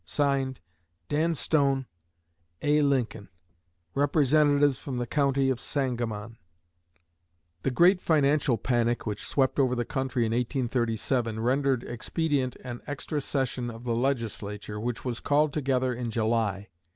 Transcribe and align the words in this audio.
(Signed) 0.03 0.61
DAN 1.09 1.35
STONE, 1.35 1.85
A. 2.63 2.81
LINCOLN, 2.81 3.29
Representatives 3.93 4.79
from 4.79 4.97
the 4.97 5.05
County 5.05 5.51
of 5.51 5.59
Sangamon. 5.59 6.39
The 7.61 7.69
great 7.69 8.01
financial 8.01 8.57
panic 8.57 9.05
which 9.05 9.23
swept 9.27 9.59
over 9.59 9.75
the 9.75 9.85
country 9.85 10.25
in 10.25 10.31
1837 10.31 11.39
rendered 11.39 11.83
expedient 11.83 12.55
an 12.63 12.81
extra 12.87 13.21
session 13.21 13.69
of 13.69 13.83
the 13.83 13.93
Legislature, 13.93 14.79
which 14.79 15.05
was 15.05 15.19
called 15.19 15.53
together 15.53 15.93
in 15.93 16.09
July. 16.09 16.69